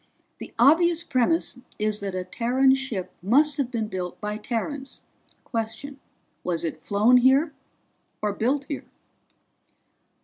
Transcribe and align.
"The 0.39 0.51
obvious 0.57 1.03
premise 1.03 1.59
is 1.77 1.99
that 1.99 2.15
a 2.15 2.23
Terran 2.23 2.73
ship 2.73 3.11
must 3.21 3.57
have 3.57 3.69
been 3.69 3.87
built 3.87 4.19
by 4.19 4.35
Terrans. 4.37 5.01
Question: 5.43 5.99
Was 6.43 6.63
it 6.63 6.79
flown 6.79 7.17
here, 7.17 7.53
or 8.19 8.33
built 8.33 8.65
here?" 8.67 8.85